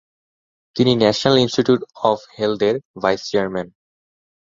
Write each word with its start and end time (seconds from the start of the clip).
তিনি 0.75 0.91
national 0.95 1.35
institute 1.37 1.81
of 2.03 2.19
হেলথের 2.37 2.75
vice-chairman. 3.01 3.67